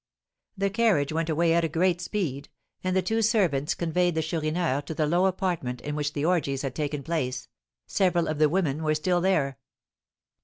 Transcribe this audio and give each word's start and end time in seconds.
The 0.57 0.71
carriage 0.71 1.13
went 1.13 1.29
away 1.29 1.53
at 1.53 1.63
a 1.63 1.69
great 1.69 2.01
speed, 2.01 2.49
and 2.83 2.95
the 2.95 3.03
two 3.03 3.21
servants 3.21 3.75
conveyed 3.75 4.15
the 4.15 4.23
Chourineur 4.23 4.81
to 4.87 4.95
the 4.95 5.05
low 5.05 5.27
apartment 5.27 5.79
in 5.81 5.93
which 5.95 6.13
the 6.13 6.25
orgies 6.25 6.63
had 6.63 6.73
taken 6.73 7.03
place; 7.03 7.47
several 7.85 8.27
of 8.27 8.39
the 8.39 8.49
women 8.49 8.81
were 8.81 8.95
still 8.95 9.21
there. 9.21 9.59